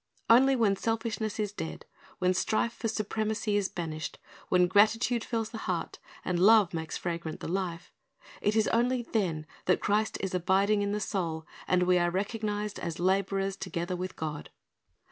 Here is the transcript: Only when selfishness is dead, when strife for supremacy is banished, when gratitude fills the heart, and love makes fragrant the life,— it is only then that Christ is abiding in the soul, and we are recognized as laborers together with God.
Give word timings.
Only 0.31 0.55
when 0.55 0.75
selfishness 0.75 1.39
is 1.39 1.51
dead, 1.53 1.85
when 2.17 2.33
strife 2.33 2.73
for 2.73 2.87
supremacy 2.87 3.55
is 3.55 3.69
banished, 3.69 4.17
when 4.49 4.65
gratitude 4.65 5.23
fills 5.23 5.51
the 5.51 5.59
heart, 5.69 5.99
and 6.25 6.39
love 6.39 6.73
makes 6.73 6.97
fragrant 6.97 7.39
the 7.39 7.47
life,— 7.47 7.93
it 8.41 8.55
is 8.55 8.67
only 8.69 9.03
then 9.03 9.45
that 9.65 9.79
Christ 9.79 10.17
is 10.19 10.33
abiding 10.33 10.81
in 10.81 10.91
the 10.91 10.99
soul, 10.99 11.45
and 11.67 11.83
we 11.83 11.99
are 11.99 12.09
recognized 12.09 12.79
as 12.79 12.99
laborers 12.99 13.55
together 13.55 13.95
with 13.95 14.15
God. 14.15 14.49